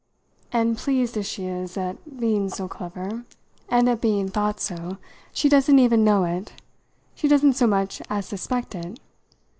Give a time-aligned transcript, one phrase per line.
[0.51, 3.23] And pleased as she is at being so clever,
[3.69, 4.97] and at being thought so,
[5.31, 6.53] she doesn't even know it.
[7.13, 8.99] She doesn't so much as suspect it.